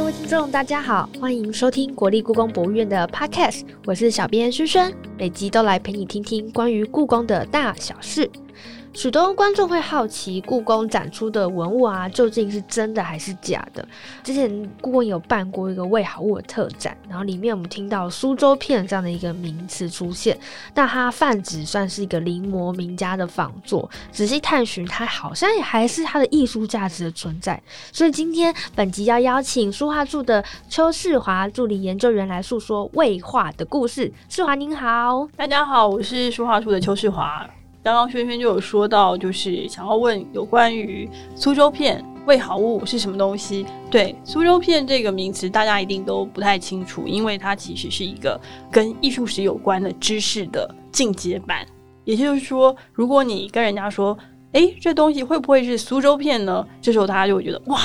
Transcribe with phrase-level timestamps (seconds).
[0.00, 8.28] 各位听众，大家好，欢迎收听国立故宫博物院的 Podcast，我是小编轩轩，每集都来陪你听听关于故宫的大小事。
[8.92, 13.86] 许多观众会好奇，故宫展出的文物啊，究竟是真的还是假的？
[14.22, 20.36] 之前故宫有办过一个魏好物特展，然后里面我们听到苏州片这样的一个名词出现，
[20.74, 27.62] 那它泛指算是一个临摹名家的仿作，仔细探寻，它好像也还是它的艺术价值的存在。
[27.92, 34.12] 所以今天本集要邀请书画处的邱世华助理研究员来诉说魏画的故事。
[34.28, 37.48] 世华您好，大家好，我是书画处的邱世华。
[37.82, 43.64] 刚刚轩轩就有说到，就是想要问有关于苏州片味好物是什么东西？
[43.90, 48.38] 对，苏州片这个名词大家一定都不太清楚，因为它其实是一个
[48.70, 51.66] 跟艺术史有关的知识的进阶版。
[52.04, 54.16] 也就是说，如果你跟人家说，
[54.52, 56.66] 哎，这东西会不会是苏州片呢？
[56.82, 57.80] 这时候大家就会觉得，哇，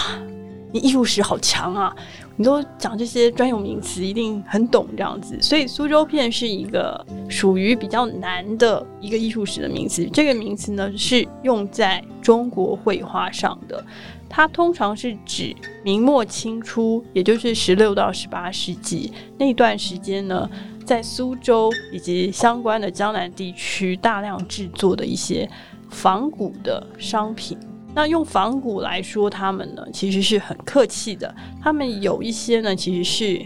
[0.73, 1.95] 你艺术史好强啊！
[2.37, 5.37] 你都讲这些专有名词，一定很懂这样子。
[5.41, 10.05] 所以苏州片是一个属于比较难的一个艺术史的名词。
[10.11, 13.81] 这个名词呢是用在中国绘画上的，
[14.27, 20.49] 它通常是指明末清初，也就是十六到十八世纪那段时间呢，
[20.83, 25.49] 在苏州以及相关的江南地区大量制作的一些
[25.89, 27.57] 仿古的商品。
[27.95, 31.33] 那用仿古来说，他们呢其实是很客气的。
[31.61, 33.41] 他们有一些呢其实是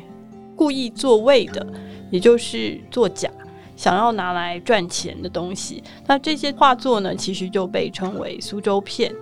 [0.56, 1.66] 故意作伪的，
[2.10, 3.30] 也就是作假，
[3.76, 5.84] 想要拿来赚钱的东西。
[6.08, 9.14] 那这些画作呢，其实就被称为苏州片。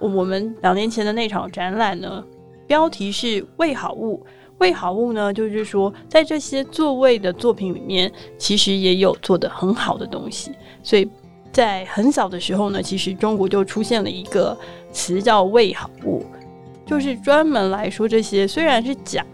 [0.00, 2.24] 我们两年前的那场展览呢，
[2.66, 4.24] 标题是“伪好物”。
[4.60, 11.06] 伪好物呢，就是说在这些作伪的作品里面，其实也有做的很好的东西，所以。
[11.52, 14.56] 在很早的时候呢，其实中国就出现了一个
[14.92, 16.24] 词叫“伪好物”，
[16.86, 19.24] 就是专门来说这些虽然是假，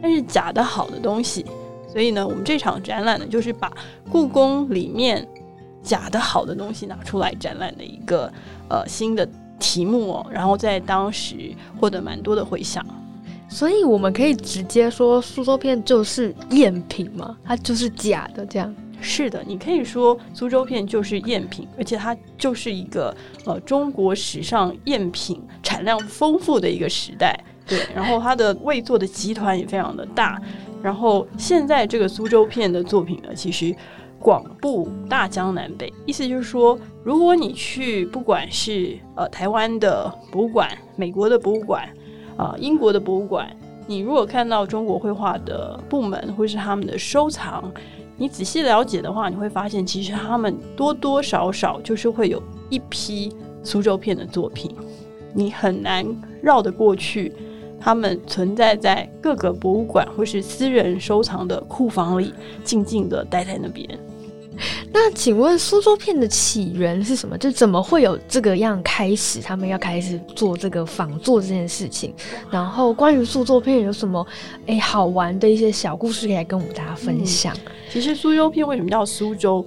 [0.00, 1.44] 但是假的好的东西。
[1.92, 3.72] 所以呢，我们这场展览呢，就是把
[4.10, 5.26] 故宫里面
[5.82, 8.30] 假的好的东西拿出来展览的一个
[8.68, 9.26] 呃新的
[9.58, 10.26] 题目哦。
[10.30, 12.84] 然后在当时获得蛮多的回响，
[13.48, 18.74] 所以我们可以直接说苏州片就是赝品嘛，它就是假的这样。
[19.06, 27.38] 是的，你可以说苏州片就是赝品，而且它就是一个呃中国史上赝品产量丰富的一个时代。
[27.64, 30.42] 对， 然后它的未做的集团也非常的大。
[30.82, 33.74] 然后现在这个苏州片的作品呢，其实
[34.18, 35.92] 广布大江南北。
[36.04, 41.88] 意思就是说，如果你去不管是呃台湾的博物馆、美国的博物馆、
[42.36, 43.48] 啊英国的博物馆，
[43.86, 47.72] 你如果看到中国绘画的部门或是他们的收藏。
[48.16, 53.30] 你仔细了解的话，你会发现，其实他们多多少少就是会有一批
[53.62, 54.74] 苏州片的作品，
[55.34, 56.04] 你很难
[56.42, 57.32] 绕得过去。
[57.78, 62.32] 他们存在在各个博物馆或是私人收藏的库房里，
[62.64, 63.86] 静静的待在那边。
[64.98, 67.36] 那请问苏州片的起源是什么？
[67.36, 69.42] 就怎么会有这个样开始？
[69.42, 72.14] 他们要开始做这个仿作这件事情。
[72.50, 74.26] 然后关于苏州片有什么
[74.66, 77.54] 哎好玩的一些小故事可以跟我们大家分享？
[77.92, 79.64] 其实苏州片为什么叫苏州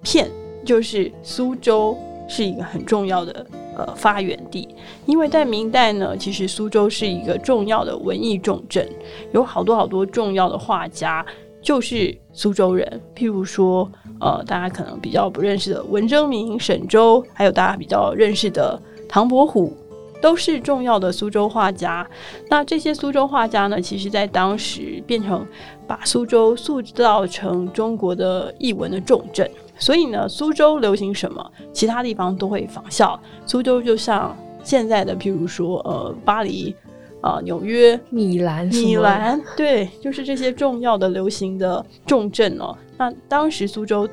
[0.00, 0.30] 片？
[0.64, 3.44] 就是苏州是一个很重要的
[3.76, 4.68] 呃发源地，
[5.06, 8.88] 因为在明代呢，其实苏州是一个重要的文艺重镇，
[9.32, 11.26] 有好多好多重要的画家。
[11.60, 19.76] 就是苏州人，譬如说，呃，大家可能比较不认识的文征明、沈周，还有大家比较认识的唐伯虎，
[20.20, 22.08] 都是重要的苏州画家。
[22.48, 25.46] 那这些苏州画家呢，其实在当时变成
[25.86, 29.48] 把苏州塑造成中国的艺文的重镇。
[29.78, 33.18] 所以呢，苏州流行什么，其他地方都会仿效。
[33.46, 36.74] 苏州就像现在的，譬如说，呃，巴黎。
[37.20, 42.72] 啊，纽约、米兰、米兰，对，就是这些重要的流行的重镇哦。
[42.98, 44.06] 那当时苏州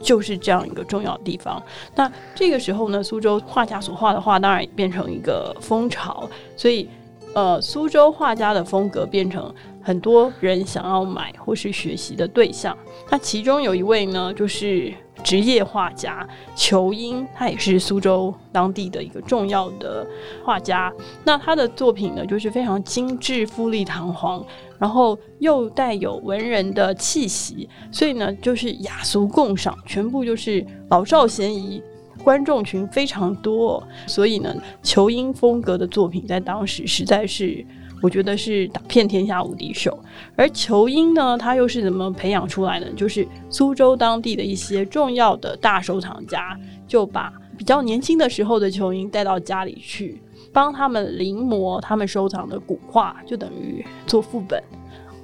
[0.00, 1.62] 就是这样一个重要的地方。
[1.94, 6.88] 那这个时候呢，苏州画家所画的画当然变成一个风潮，所以
[7.34, 12.76] 呃，苏州画家的风格变成很多人想要买或是学习的对象。
[13.10, 14.92] 那其中有一位呢，就是。
[15.22, 20.06] 职业画家裘英，他也是苏州当地的一个重要的
[20.44, 20.92] 画家。
[21.24, 24.44] 那他的作品呢，就是非常精致、富丽堂皇，
[24.78, 31.82] 然后又带有文人的气息，所以呢，就是雅俗共赏，全部就是老少咸宜，
[32.22, 33.82] 观众群非常多。
[34.06, 37.64] 所以呢，裘英风格的作品在当时实在是。
[38.02, 39.98] 我觉得是打遍天下无敌手，
[40.36, 42.90] 而球英呢，他又是怎么培养出来的？
[42.94, 46.58] 就是苏州当地的一些重要的大收藏家，
[46.88, 50.20] 就把比较年轻的时候的球英带到家里去，
[50.52, 54.60] 帮他们临摹他们收藏的古画，就等于做副本。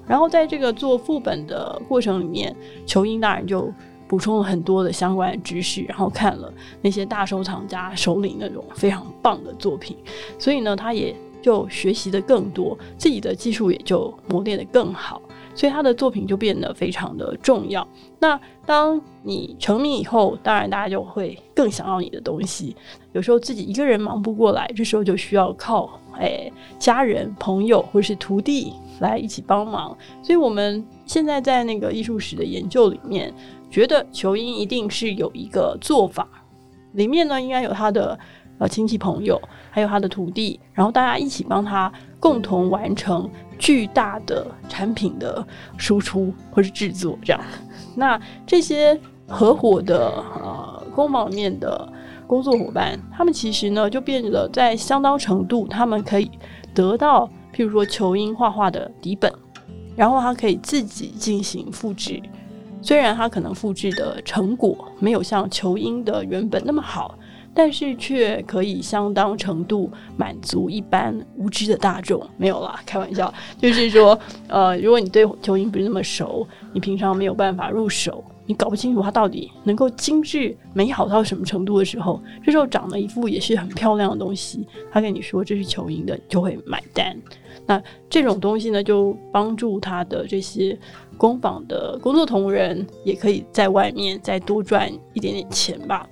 [0.06, 2.54] 然后在这个做副本的过程里面，
[2.86, 3.70] 球英大人就
[4.06, 6.50] 补充了很多的相关的知识，然后看了
[6.80, 9.96] 那些大收藏家手里那种非常棒的作品，
[10.38, 15.20] 所以呢，他也就学习的更多，自己的技术也就磨练的更好。
[15.54, 17.86] 所以他的作品就变得非常的重要。
[18.20, 22.76] 那当你成名以后，当然大家就会更想要你的东西。
[23.10, 29.96] 有时候自己一个人忙不过来，这时候就需要靠诶家人、朋友或是徒弟来一起帮忙。
[30.22, 33.34] 所以我们现在在那个艺术史的研究里面，
[33.68, 36.28] 觉得裘英一定是有一个做法，
[36.92, 38.16] 里面呢应该有他的
[38.58, 39.40] 呃亲戚朋友，
[39.70, 43.28] 还有他的徒弟，然后大家一起帮他共同完成。
[43.60, 45.44] 巨大的产品的
[45.76, 47.40] 输出或是制作，这样，
[47.96, 48.16] 那
[48.46, 48.96] 这些
[49.26, 51.92] 合伙的呃工坊里面的
[52.24, 56.30] 工作伙伴，他们其实呢就变得在相当程度，他们可以
[56.72, 59.28] 得到，譬如说球英画画的底本，
[59.96, 62.22] 然后他可以自己进行复制，
[62.80, 67.17] 虽然他可能复制的成果没有像球英的原本那么好。
[67.54, 73.32] 但是却可以相当程度满足一般无知的大众，没有啦，开玩笑。
[73.58, 87.16] 就是说，呃，如果你对球音不是那么熟，你平常没有办法入手，你搞不清楚它到底能够精致美好到什么程度的时候，这时候长了一副也是很漂亮的东西，他跟你说这是球音的，你就会买单。
[87.66, 90.78] 那这种东西呢，就帮助他的这些
[91.18, 96.08] 工坊的工作同仁，也可以在外面再多赚一点点钱吧。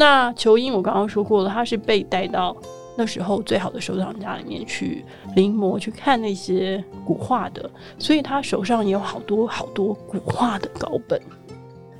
[0.00, 2.56] 那球英，我刚刚说过了，他是被带到
[2.96, 5.04] 那时候最好的收藏家里面去
[5.36, 11.20] 临摹、去看那些古画的，所以他手上也有好多好多古画的稿本。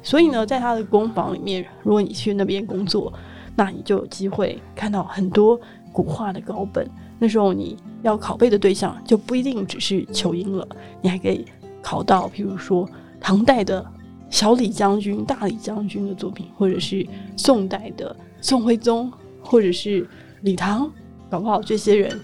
[0.03, 3.13] 所以呢，在他的工坊里面，如果你去那边工作，
[3.55, 5.61] 那你就有机会看到很多
[5.93, 6.89] 古画的稿本。
[7.19, 10.67] 那时候你要拷贝的对象就不一定只是球英了，
[11.03, 11.45] 你还可以
[11.83, 12.89] 考到，譬如说
[13.21, 13.85] 唐代的。
[14.31, 17.05] 小李将军、大李将军的作品，或者是
[17.37, 19.13] 宋代的宋徽宗，
[19.43, 20.09] 或者是
[20.43, 20.91] 李唐，
[21.29, 22.19] 搞不好这些人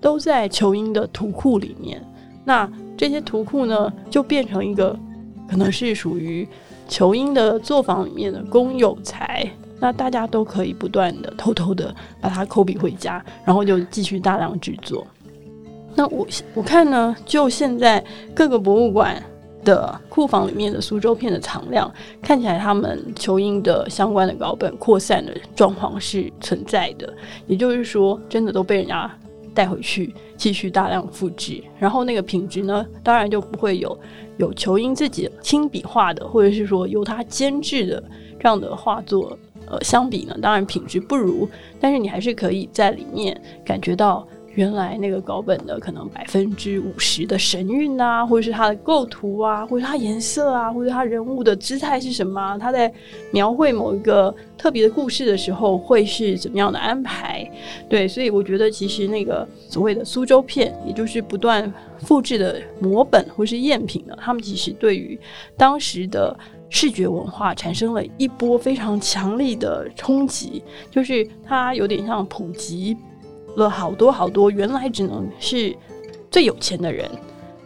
[0.00, 2.00] 都在裘英的图库里面。
[2.44, 4.98] 那这些图库呢，就变成一个
[5.50, 6.48] 可能是属于
[6.88, 9.50] 裘英的作坊里面的公有财。
[9.80, 15.06] 那大家都可以不断的偷偷的把它抠笔回家，然后就继续大量制作。
[15.94, 19.20] 那我我看呢，就现在各个博物馆。
[19.64, 27.12] 的库房里面的苏州片的藏量，看起来他们球英的相关的稿本扩散的状况是存在的，
[27.46, 29.10] 也就是说，真的都被人家
[29.54, 33.98] 带回去继续大量复制，然后那个品质呢，当然就不会有
[34.38, 38.02] 有球英自己亲笔画的，或者是说由他监制的
[38.38, 41.48] 这样的画作，呃，相比呢，当然品质不如，
[41.80, 44.26] 但是你还是可以在里面感觉到。
[44.54, 52.58] 原来那个稿本的可能百分之五十的神韵啊，或者是它的构图啊，或者它颜色啊，或者它人物的姿态是什么？
[52.58, 52.92] 他在
[53.30, 57.48] 描绘某一个特别的故事的时候，会是怎么样的安排？
[57.88, 65.16] 对，所以我觉得其实那个所谓的苏州片，也就是不断复制的摹本或是赝品呢，他们其实对于
[65.56, 66.36] 当时的
[66.68, 72.96] 视觉文化产生了一波非常强力的冲击，就是它有点像普及。
[73.58, 75.76] 了好多好多，原来只能是
[76.30, 77.06] 最有钱的人、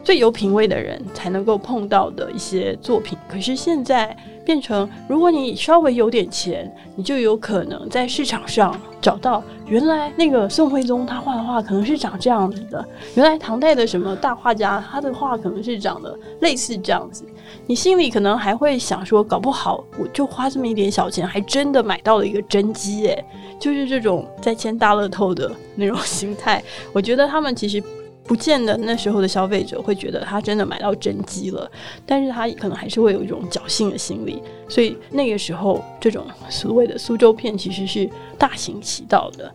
[0.03, 3.17] 最有品味的人才能够碰到的一些作品。
[3.29, 17.25] 可是现在变成，如果你稍微有点钱，你就有可能在市场上找到原来那个宋徽宗他画的画可能是长这样子的，原来唐代的什么大画家他的画可能是长得类似这样子。
[17.67, 23.25] 你心里可能还会想说，搞不好我就花这么一点小钱，还真的买到了一个真机诶，
[23.59, 26.63] 就是这种在签大乐透的那种 心态。
[26.93, 27.83] 我觉得他们其实
[28.25, 31.71] 不见得那时候的消费者会觉得他真的买到真机了，
[32.07, 34.43] 但是他可能还是会有一种侥幸的心理。
[34.69, 39.53] 所以那个时候，这种所谓的苏州片其实是大行其道的。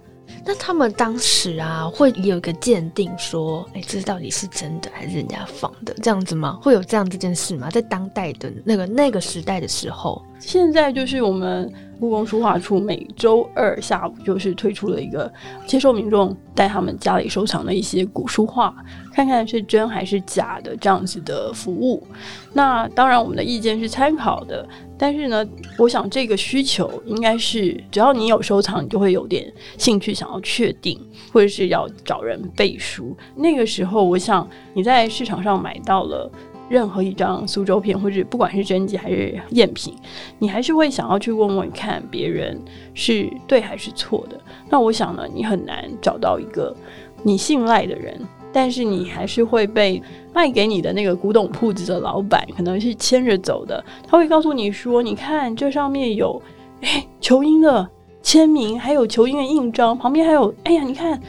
[0.47, 5.93] 那他们当时啊，会有一个鉴定说，哎，这到底是真的还是人家仿的？
[6.01, 6.57] 这样子吗？
[6.61, 7.69] 会有这样这件事吗？
[7.69, 11.71] 在当代的那个那个时代的时候，现在就是我们。
[11.99, 15.33] 故宫书画处每周二下午就是推出了一个
[15.65, 18.71] 接受民众带他们家里收藏的一些古书画，
[19.11, 22.05] 看看是真还是假的这样子的服务。
[22.53, 24.63] 那当然我们的意见是参考的，
[24.95, 25.43] 但是呢，
[25.79, 31.01] 我想这个需求应该是只要你有收藏，你就会有点兴趣想要确定，
[31.33, 33.17] 或者是要找人背书。
[33.35, 36.31] 那个时候，我想你在市场上买到了。
[36.69, 39.93] 任何一张苏州片，或者不管是真迹还是赝品，
[40.39, 42.61] 你还是会想要去问问看别人
[42.93, 44.39] 是对还是错的。
[44.69, 46.75] 那我想呢，你很难找到一个
[47.23, 48.19] 你信赖的人，
[48.51, 50.01] 但是你还是会被
[50.33, 53.83] 卖给你的那个古董铺子的老板可能是牵着走的。
[54.05, 56.41] 他会告诉你说：“你看，这上面有
[56.81, 57.89] 哎球英的
[58.21, 61.19] 签名，还有球英的印章，旁边还有 哎呀，你看。”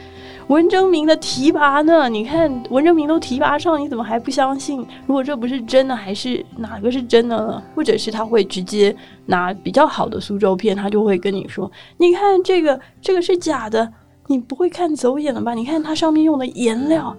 [0.49, 2.09] 文征明的提拔呢？
[2.09, 4.79] 你看文征明都提拔上，你怎么还不相信？
[5.05, 7.63] 如果这不是真的，还是哪个是真的呢？
[7.75, 8.95] 或者是他会直接
[9.27, 13.93] 拿比较好的苏州片，他就会跟你说：“你看这个，这个是假的，
[14.25, 15.53] 你不会看走眼了吧？
[15.53, 17.15] 你看它上面用的颜料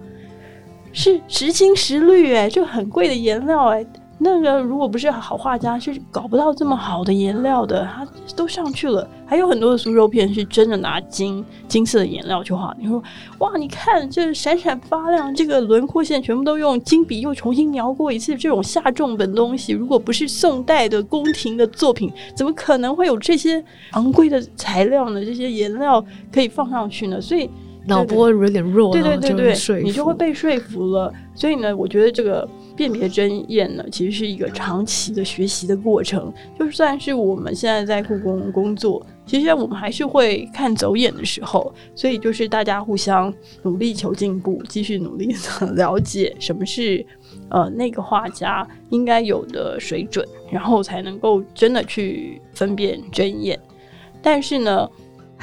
[0.91, 3.85] 是实青实绿，哎，就很贵的颜料，哎。”
[4.23, 7.83] 那个如果不是好画家，是搞不到这么好的颜料的。
[7.85, 12.71] 他都上去了，还有很多的苏州片是真的拿金金色的颜料去画。
[12.79, 13.01] 你说
[13.39, 18.35] 哇，你看这闪闪发亮，这个轮廓线全部都用金笔又重新描过一次。
[18.35, 23.63] 这种下重本东西，如果不是宋代的宫廷的作品，怎么可能会有这些
[23.93, 25.25] 昂贵的材料呢？
[25.25, 27.19] 这些颜料可以放上去呢？
[27.19, 27.49] 所以
[27.85, 31.13] 脑波有点弱，对对对对，你就会被说服了。
[31.35, 32.47] 所以呢，我觉得这个。
[32.73, 36.33] 辨别真验呢，其实是一个长期的学习的过程。
[36.57, 41.71] 就算是我们现在在故宫工作，其实我们还是会看走眼的时候。
[41.93, 47.05] 所以就是大家互相努力求进步，继续努力的 了解什么是
[47.49, 53.59] 呃那个画家应该有的水准，然后才能够真的去分辨真验。
[54.23, 54.89] 但是呢，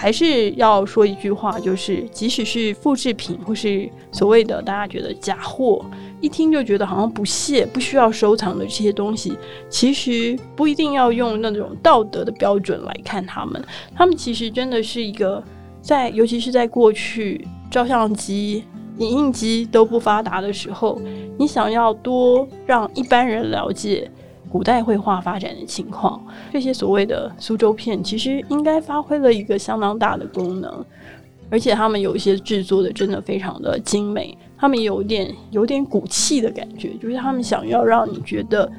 [0.01, 5.85] 还是要说一句话，就是即使是复制品或是所谓的大家觉得假货。
[6.21, 9.37] 一听就觉得好像不屑、不需要收藏的这些东西，
[9.69, 13.61] 其实不一定要用那种道德的标准来看他们。
[13.97, 15.43] 他们其实真的是一个
[15.83, 18.63] 在，尤其是在过去照相机、
[18.99, 21.01] 影印机都不发达的时候，
[21.37, 24.09] 你想要多让一般人了解
[24.49, 26.21] 古代绘画发展的情况，
[26.53, 30.85] 这些所谓的苏州片，其实应该发挥了一个相当大的功能。
[31.51, 38.71] 而且他们有一些制作的真的非常的精美，他们有点有点骨气的感觉，就是他们想要让你觉得，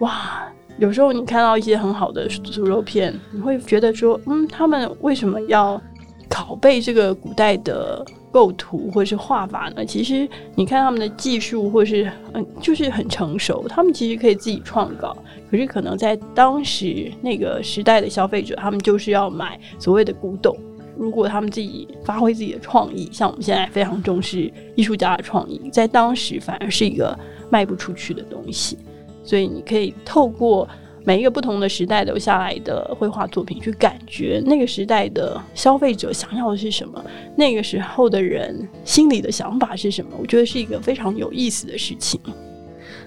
[0.00, 5.80] 哇，有时候你看到一些很好的苏州片，你会觉得说，嗯，他们为什么要
[6.28, 9.84] 拷贝这个古代的构图或者是画法呢？
[9.84, 15.16] 其实你看他们的技术或是嗯，就是很成熟，他们其实可以自己创造，
[15.50, 20.56] 可是可能在当时那个时代的消费者，他们就是要买所谓的古董。
[20.98, 27.18] 如果他们自己发挥自己的创意，像我们现在非常重视艺术家的创意，在当时反而是一个
[27.50, 28.78] 卖不出去的东西。
[29.22, 30.66] 所以你可以透过
[31.06, 37.02] 每一个不同的时代留下来的绘画作品，去感觉那个时代的消费者想要的是什么，
[37.36, 40.10] 那个时候的人心里的想法是什么。
[40.18, 42.20] 我觉得是一个非常有意思的事情。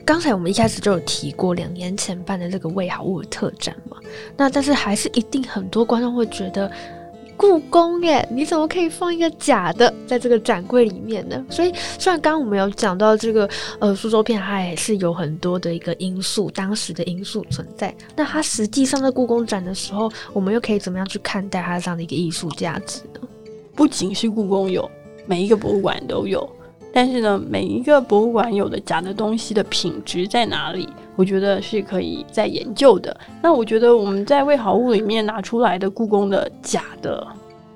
[0.06, 3.98] 刚才我们一开始就有提过两年前办的这个魏好物的特展嘛，
[4.38, 6.72] 那但是还是一定很多观众会觉得。
[7.40, 11.42] 故宫耶，你怎么可以放一个假的在这个展柜里面呢？
[11.50, 17.96] 所以虽然刚刚我们有讲到这个呃苏州片，它也是有很多的一个因素，当时的因素存在。
[18.14, 23.22] 那它实际上在故宫展的时候，我们又可以怎么样去看待它这样的一个艺术价值呢？
[23.74, 24.92] 不仅是故宫有，
[25.26, 26.48] 每一个博物馆都有。
[26.92, 30.90] 但是呢，每一个博物馆有的假的东西的品质在哪里？
[31.20, 33.14] 我觉得是可以再研究的。
[33.44, 37.28] 那我觉得我们在未好物里面拿出来的故宫的假的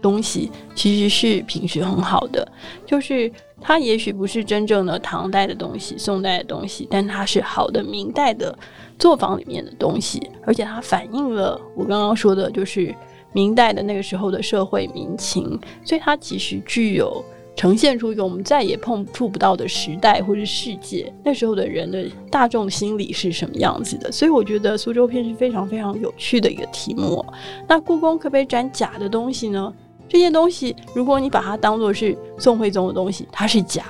[0.01, 2.47] 东西，其实是品质很好的。
[2.85, 8.57] 就是它也许不是真正的唐代的东西、宋代的东西，但它是好的明代的
[8.97, 12.95] 作坊里面的东西，而且它反映了我刚刚说的，就是
[13.33, 17.21] 明代的那个时候的社会民情，所以它其实具有。
[17.55, 24.11] 呈现出一个我们再也碰触不到的时代或者世界，那时候的人的大众心理是什么样子的？
[24.11, 27.23] 所以我觉得苏州片是非常非常有趣的一个题目。
[27.67, 29.71] 那故宫可不可以展假的东西呢？
[30.09, 33.83] 这些东西，如果你把它当做是宋徽宗的东西，它是假；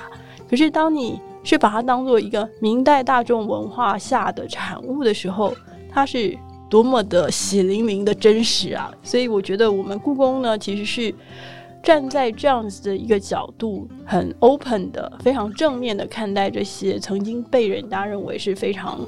[0.48, 5.54] 可是当你是把它当做一个明代大众文化下的产物的时候，
[5.90, 6.36] 它是
[6.68, 8.92] 多么的血淋淋的真实啊！
[9.02, 11.14] 所以我觉得我们故宫呢，其实是。
[11.84, 18.98] 站在这样子的一个角度，很 open 的、非常正面的看待这些曾经被人家认为是非常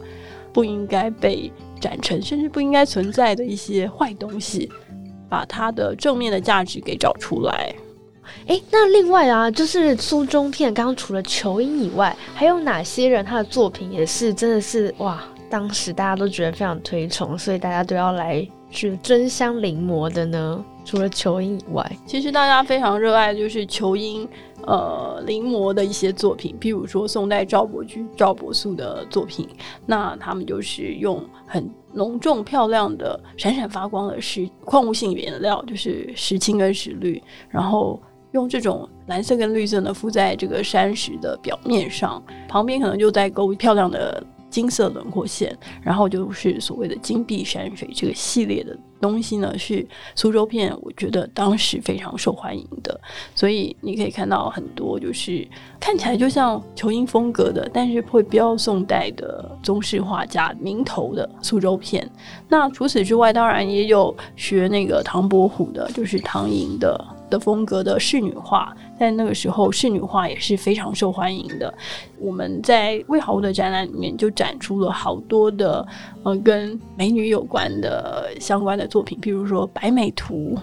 [0.53, 4.71] 不应该被展陈，甚至不应该存在的一些坏东西，
[5.29, 7.75] 把它的正面的价值给找出来。
[8.47, 20.65] 诶，那另外啊，就是苏中片，刚除了裘英以外，还有哪些人他的作品也是真的是哇，当时大家都觉得非常推崇，所以大家都要来是争相临摹的呢？
[20.85, 24.29] 除了球音以外，其实大家非常热爱就是球音，
[24.65, 29.49] 呃临摹的一些作品，譬如说宋代赵伯驹、赵伯素的作品，
[29.85, 44.23] 那他们就是用很浓重漂亮的、闪闪发光的石矿物性原料，就是石青跟石绿，然后用这种蓝色跟绿色呢附在这个山石的表面上，旁边可能就在勾漂亮的。
[44.57, 52.99] 金色轮廓线，然后就是所谓的金碧山水这个系列的东西呢，是苏州片，我觉得当时非常受欢迎的。
[53.35, 55.47] 所以你可以看到很多就是
[55.79, 62.11] 看起来就像球英风格的，但是会标宋代的宗室画家名头的苏州片。
[62.49, 68.75] 那除此之外，当然也有学那个唐伯虎的，就是唐寅的的风格的仕女画。
[68.99, 71.73] 在那个时候，仕女画也是非常受欢迎的。
[72.19, 75.87] 我们在魏好物的展览里面就展出了好多的
[76.23, 80.55] 呃跟美女有关的相关的作品，比如说《白美图》，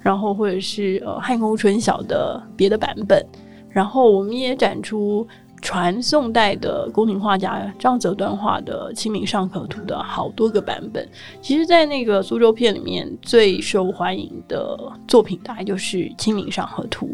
[0.00, 3.24] 然后或者是呃《汉宫春晓》的别的版本，
[3.68, 5.26] 然后我们也展出。
[5.60, 11.08] 传宋代的宫廷画家张择端画的《清明上河图》的好多个版本，
[11.40, 17.06] 其实，在那个苏州片里面最受欢迎的作品，大概就是《清明上河图》。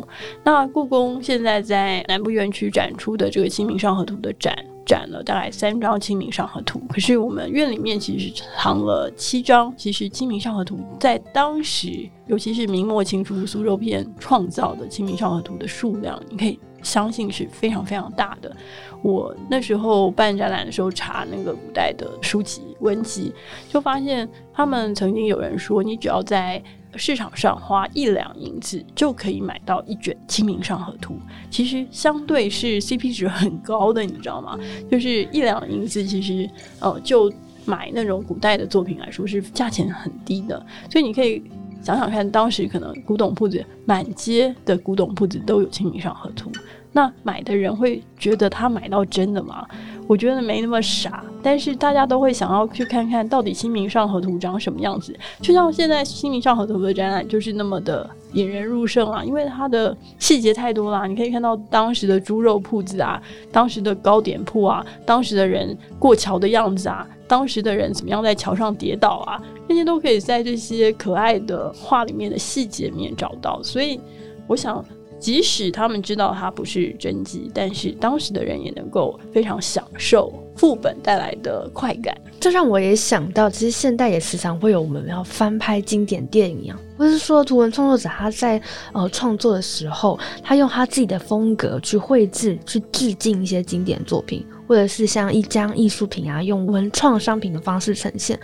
[0.45, 9.73] 那故宫现在在南部园区展出的这个《清明上河图》的展，展了大概三张《清明上河图》，可是我们院里面其实藏了七张。
[9.77, 16.59] 其实《清明上河图》在当时，尤其是明末清初苏州片创造的《清明上河图》的数量，你可以。
[16.87, 18.55] 相信是非常非常大的。
[19.03, 23.33] 我那时候办展览的时候查那个古代的书籍文集，
[23.69, 26.63] 就发现他们曾经有人说，你只要在
[26.95, 31.15] 市场上花一两银子就可以买到一卷《清明上河图》。
[31.51, 34.57] 其实相对是 CP 值很高的，你知道吗？
[34.89, 36.49] 就是一两银子，其实
[36.81, 37.31] 呃，就
[37.65, 40.65] 买那种古代的作品来说，是价钱很低的。
[40.89, 41.43] 所以你可以。
[41.83, 46.51] 想想看，当时可能古董铺子满街的古董铺子都有《清明上河图》，
[46.93, 49.67] 那买的人会觉得他买到真的吗？
[50.09, 55.17] 我觉得没那么傻，但是大家都会想要去看看到底《清明上河图》长什么样子。
[55.41, 61.09] 就像现在《清明上河图》的展览就是那么的引人入胜啊，因为它的细节太多了。
[61.09, 67.05] 你可以看到当时的猪肉铺子啊，当时的糕点铺啊，当时的人过桥的样子啊。
[67.29, 69.41] 当时的人怎么样在桥上跌倒啊？
[69.69, 73.61] 那些都可以在这些可爱的画里面的细节里面找到。
[73.63, 74.01] 所以，
[74.47, 74.85] 我想，
[75.19, 82.17] 即使他们知道它不是真迹，但是当时的人也能够非常享受副本带来的快感。
[82.39, 88.61] 这让我也想到，其实现代也时常会有我们要翻拍经典电影啊，或是说图文创作者他在
[88.93, 94.47] 呃创作的时候，他用他自己的风格去绘制、去致敬一些经典作品。
[94.67, 98.39] 或者是像一张艺术品啊，用文创商品的方式呈现，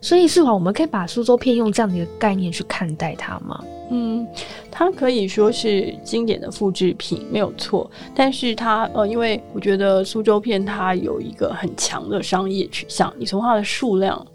[0.00, 3.64] 所以是否我们可以把苏州片用这样的一个概念去看待它吗？
[3.90, 4.26] 嗯，
[4.70, 7.90] 它可以说是经典的复制品，没有错。
[8.14, 14.26] 但是它呃，因为我觉得苏州片它有一个很强的商业取向，你从它的数量，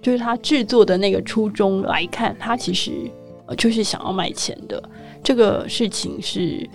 [0.00, 2.92] 就是它制作的那个初衷来看，它其实
[3.46, 4.82] 呃就是想要卖钱的。
[5.24, 6.68] 这个事情是。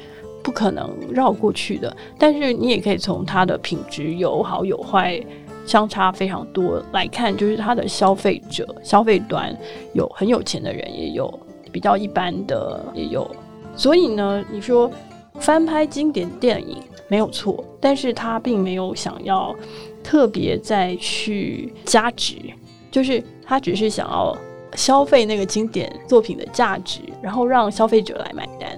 [0.45, 5.19] 不可能绕过去的，但是你也可以从它的品质有好有坏，
[5.65, 9.51] 相差非常多来看，就是它的消费者消费端
[9.93, 11.39] 有很有钱的人，也有
[11.71, 13.27] 比较一般的，也有。
[13.75, 14.89] 所以呢，你说
[15.39, 16.77] 翻拍经典电影
[17.08, 19.53] 没有错，但是他并没有想要
[20.03, 22.36] 特别再去加值，
[22.91, 24.38] 就是他只是想要
[24.75, 28.77] 消费那个经典作品的价值，然后让消费者来买单。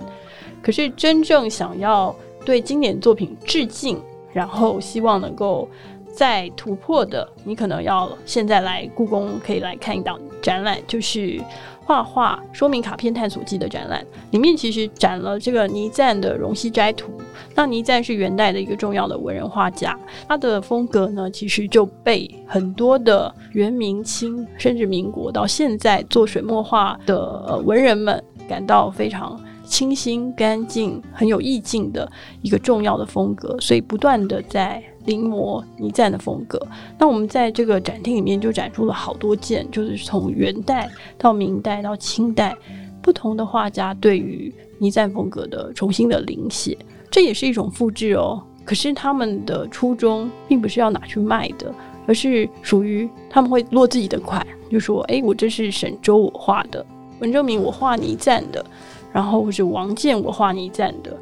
[0.62, 2.16] 可是真正想要
[2.46, 4.02] 对经典作品致敬，
[4.34, 5.70] 然后希望能够
[6.14, 11.40] 再突破的，你可能要现在来故宫可以来看一档展览，就是
[11.86, 14.06] 画画说明卡片探索记的展览。
[14.32, 17.12] 里面其实展了这个倪瓒的《荣西斋图》。
[17.56, 29.40] 那倪瓒是元代的一个重要的文人画家，他的风格呢，其实就被很多的元、明、清，甚至民国到现在做水墨画的文人们感到非常。
[29.68, 32.10] 清新、干净、很有意境的
[32.42, 36.60] 一个重要的风格，所以不断的在临摹倪瓒的风格。
[36.98, 42.56] 那我们在这个展厅里面就展出了好多件，就是从元代到明代到清代，
[43.02, 46.78] 不同的画家对于倪瓒风格的重新的临写，
[47.12, 48.42] 这也是一种复制哦。
[48.66, 51.74] 可是他们的初衷并不是要拿去卖的，
[52.06, 56.86] 而是属于他们会落自己的款，就说：“哎，我这是沈周我画的，
[57.20, 58.66] 文征明我画倪瓒的。”
[59.12, 61.18] 然后或是王建我画倪瓒的，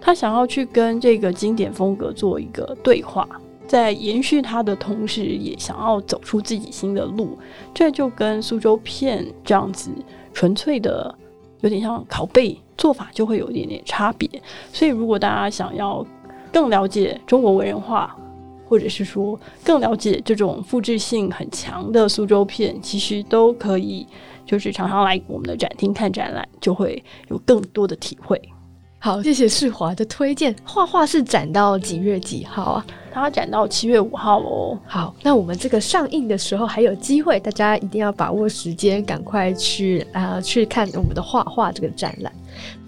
[0.00, 3.28] 他想要去跟这个经典风格做一个对话，
[3.66, 7.38] 在延续他的同时，也想要走出自己新的路。
[7.74, 9.90] 这就跟苏州片这样子
[10.32, 11.14] 纯粹的
[11.60, 14.28] 有点像拷贝做法，就会有一点点差别。
[14.72, 16.04] 所以，如果大家想要
[16.52, 18.16] 更了解中国文人画，
[18.68, 24.06] 或者是说更了解这种复制性很强的苏州片，其实都可以，
[24.50, 28.36] 就是常常来我们的展厅看展览，就会有更多的体会。
[28.98, 30.52] 好，谢谢世华的推荐。
[30.64, 32.86] 画画是展到几月几号啊？
[33.12, 34.76] 它展到七月五号哦。
[34.84, 42.32] 好，那我们这个上映的时候还有机会，大家一定要把握时间，赶快去啊去看我们的画画这个展览。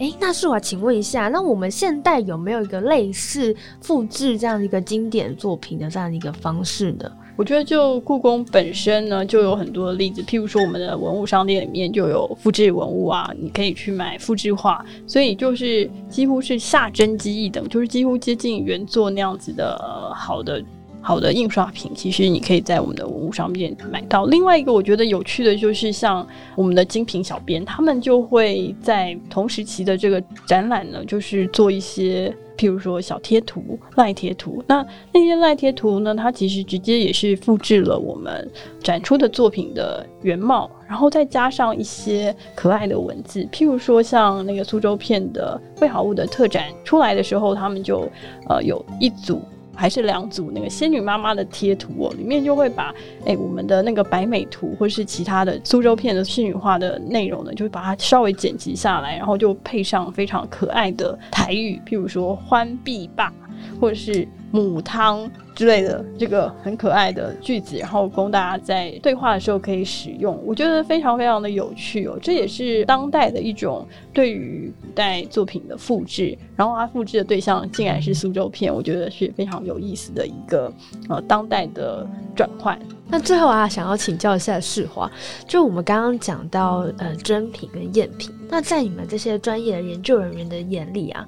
[0.00, 7.08] 哎，那世华，请问一下，那我们现代有没有一个类似复制这样的一个经典作品的这样的一个方式呢？
[7.34, 10.22] 我觉得，就故宫本身呢，就有很多的例子。
[10.22, 20.62] 譬如说，我们的文物商店里面就有复制文物啊，你可以去买复制画，所以就是几乎是下真机一等，就是几乎接近原作那样子的好的
[21.00, 21.90] 好的印刷品。
[21.94, 24.26] 其实你可以在我们的文物商店买到。
[24.26, 32.32] 另外一个我觉得有趣的就是，像我们的精品小编，他们就会在同时期的这个展览呢，就是做一些。
[32.56, 36.14] 譬如说小贴图、赖贴图，那那些赖贴图呢？
[36.14, 38.50] 它其实直接也是复制了我们
[38.82, 43.42] 展出的作品的原貌，然后再加上一些可爱的文字。
[43.52, 48.08] 譬如说像那个苏州片的绘好物的特展出来的时候，他们就
[48.48, 49.40] 呃有一组。
[49.82, 52.94] 还是两组那个仙女妈妈的贴图哦，里面就会把
[53.26, 63.32] 哎我们的那个白美图或是其他的苏州片的仙女画的内容呢，就会把它稍微剪辑下来，然后就配上非常可爱的台语，譬如说欢必霸
[63.80, 64.24] 或者是。
[64.52, 72.18] 母汤之类的这个很可爱的句子，然后供大家在对话的时候可以使用，我觉得非常非常的有趣哦。
[72.20, 80.70] 这也是当代的一种对于古代作品的复制，然后它复制的对象竟然是苏州片，我觉得是非常有意思的一个
[81.08, 82.78] 呃当代的转换。
[83.08, 85.10] 那最后啊，想要请教一下世华，
[85.46, 91.26] 就我们刚刚讲到呃真品跟赝品，那在你们这些专业的研究人员的眼里啊。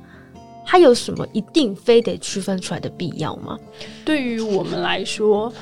[0.65, 3.59] 它有什么一定非得区分出来的必要吗？
[4.05, 5.53] 对于我们来说，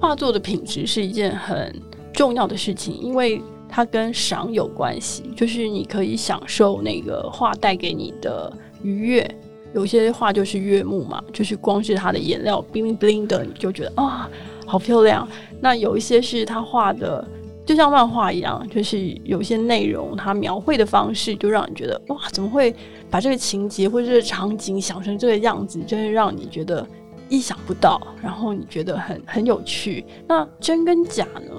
[0.00, 1.74] 画作的品质是一件很
[2.12, 9.36] 重要的事情，因为它跟赏有关系，就是你可以享受那个画带给你的愉悦。
[9.74, 14.30] 有些画就是悦目嘛，就是光是它的颜料 bling bling 的，你就觉得啊，
[14.66, 15.28] 好漂亮。
[15.60, 17.26] 那有一些是他画的。
[17.64, 22.74] 就像漫画一样，就是有些内容，它描绘的方式就让你觉得哇，怎么会
[23.08, 26.84] 把这个情节或者这个场景想成这个样子，真是让你觉得
[27.28, 30.04] 意想不到，然后你觉得很很有趣。
[30.26, 31.52] 那真跟假呢？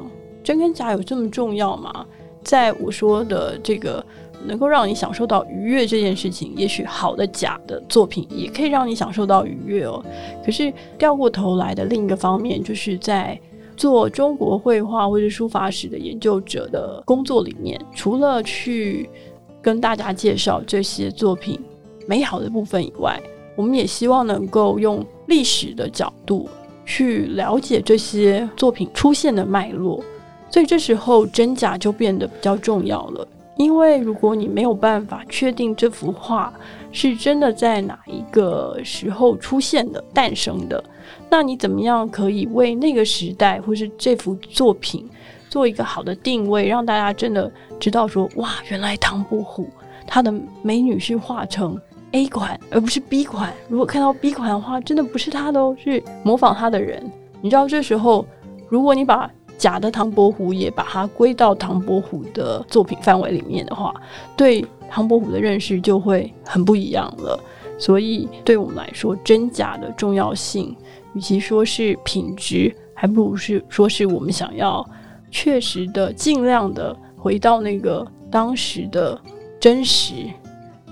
[0.43, 2.05] 真跟假有这么重要吗？
[2.43, 4.05] 在我说的这个
[4.45, 10.03] 能够让你享受到愉悦这件事情，也许好的假的作品也可以让你享受到愉悦哦。
[10.45, 13.39] 可是掉过头来的另一个方面，就是在。
[13.83, 19.09] 做中国绘画或者书法史的研究者的工作里面，除了去
[19.61, 21.59] 跟大家介绍这些作品
[22.07, 23.21] 美好的部分以外，
[23.57, 26.47] 我们也希望能够用历史的角度
[26.85, 30.01] 去了解这些作品出现的脉络。
[30.49, 36.53] 所以这时候真假就变得比较重要了，因为如果你没有办法确定这幅画
[36.93, 40.81] 是真的在哪一个时候出现的、诞生的。
[41.35, 45.09] 那你怎么样可以为那个时代或是这幅作品
[45.49, 49.67] 做一个好的定位，让大家真的知道说，哇，原来唐伯虎
[50.05, 51.75] 他的美女是画成
[52.11, 53.51] A 款而不是 B 款。
[53.67, 57.03] 如果看到 B 款的话，真的不是他的哦，是模仿他的人。
[57.41, 58.23] 你知道这时候，
[58.69, 63.91] 如果你把假的唐伯虎也把它归到唐伯虎的作品范围里面的话，
[64.37, 67.39] 对唐伯虎的认识就会很不一样了。
[67.79, 70.75] 所以，对我们来说，真假的重要性。
[71.13, 74.87] 与其说是品质，还不如是说是我们想要
[75.31, 79.19] 确实的、尽量的回到那个当时的
[79.59, 80.13] 真实。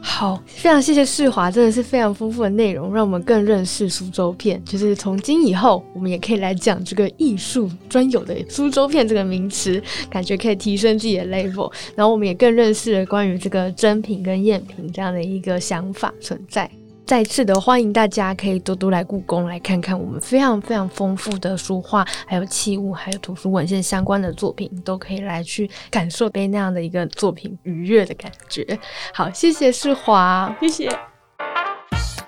[0.03, 4.59] 好，非常谢谢世华，真的是非常丰富的内容，让我们更认识苏州片。
[4.65, 9.79] 就是从今以后，我们也可以来讲这个艺术专有的苏州片这个名词，
[10.09, 11.71] 感觉可以提升自己的 level。
[11.95, 16.67] 然后我们也更认识了关于这个真品跟赝品这样的一个想法存在。
[17.05, 28.65] 再次的欢迎大家，可以多多来故宫来看看我们非常非常丰富的书画，还有器物，还有图书文献相关的作品，都可以来去感受被那样的一个作品愉悦的感觉。
[29.13, 30.89] 好，谢谢世华，谢谢。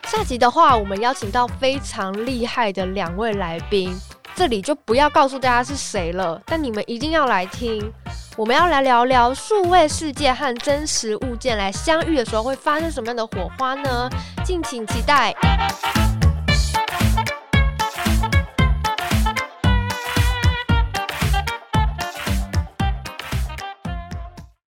[0.05, 3.95] 下集的话，我们邀请到非常厉害的两位来宾，
[4.35, 7.89] 这里就不要告诉大家是谁了，但你们一定要来听。
[8.35, 14.09] 我们要来聊聊数位世界和真实物件来相遇的时候会发生什么样的火花呢？
[14.43, 15.35] 敬请期待。